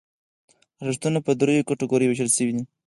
ارزښتونه 0.83 1.19
په 1.25 1.31
دریو 1.39 1.67
کټګوریو 1.69 2.09
ویشل 2.11 2.29
کېږي. 2.35 2.61